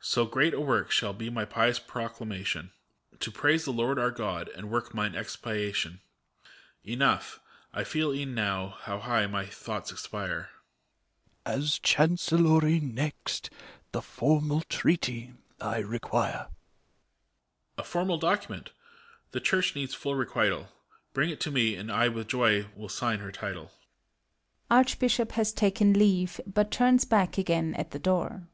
EMPEROR. 0.00 0.04
So 0.04 0.24
great 0.26 0.52
a 0.52 0.60
work 0.60 0.90
shall 0.90 1.12
be 1.12 1.30
my 1.30 1.44
pious 1.44 1.78
proclamation 1.78 2.72
^22 3.12 3.12
FAUST. 3.12 3.20
To 3.22 3.30
praise 3.30 3.64
the 3.64 3.72
Lord 3.72 4.00
our 4.00 4.10
Gk)d, 4.10 4.52
and 4.52 4.68
work 4.68 4.92
mine 4.92 5.14
expiation. 5.14 6.00
Enough! 6.82 7.38
I 7.72 7.84
feely 7.84 8.18
e'en 8.22 8.34
now, 8.34 8.78
how 8.82 8.98
high 8.98 9.28
my 9.28 9.46
thoughts 9.46 9.92
aspire. 9.92 10.48
ARCHBISHOP. 11.46 11.58
As 11.60 11.78
Chancellory 11.84 12.80
next, 12.80 13.48
the 13.92 14.02
formal 14.02 14.62
treaty 14.62 15.34
I 15.60 15.78
require. 15.78 16.48
EMPKBOB. 16.48 17.78
A 17.78 17.84
formal 17.84 18.18
document,— 18.18 18.70
the 19.30 19.38
Church 19.40 19.76
needs 19.76 19.94
full 19.94 20.16
requital! 20.16 20.70
Bring 21.12 21.30
it 21.30 21.38
to 21.42 21.52
me, 21.52 21.76
and 21.76 21.92
I 21.92 22.08
with 22.08 22.26
joy 22.26 22.66
will 22.74 22.88
sign 22.88 23.20
her 23.20 23.30
title 23.30 23.70
I 24.68 24.82
ARCHBISHOP 24.82 25.30
(has 25.30 25.52
taken 25.52 25.92
leave, 25.92 26.40
but 26.44 26.72
turns 26.72 27.08
hack 27.08 27.38
again 27.38 27.72
at 27.74 27.92
the 27.92 28.00
door) 28.00 28.48